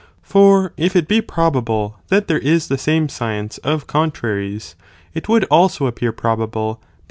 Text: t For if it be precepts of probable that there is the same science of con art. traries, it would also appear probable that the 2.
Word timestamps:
t 0.01 0.03
For 0.23 0.73
if 0.77 0.95
it 0.95 1.07
be 1.07 1.21
precepts 1.21 1.27
of 1.29 1.35
probable 1.35 1.99
that 2.07 2.27
there 2.27 2.39
is 2.39 2.69
the 2.69 2.77
same 2.79 3.07
science 3.07 3.59
of 3.59 3.85
con 3.85 4.05
art. 4.07 4.15
traries, 4.15 4.73
it 5.13 5.29
would 5.29 5.43
also 5.43 5.85
appear 5.85 6.11
probable 6.11 6.79
that 6.81 6.81
the 6.81 6.87
2. 6.87 6.87